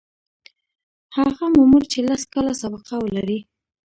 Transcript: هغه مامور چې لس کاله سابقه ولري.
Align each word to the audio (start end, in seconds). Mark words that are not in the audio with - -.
هغه 1.17 1.45
مامور 1.55 1.83
چې 1.91 1.99
لس 2.07 2.21
کاله 2.33 2.53
سابقه 2.61 2.95
ولري. 3.03 3.39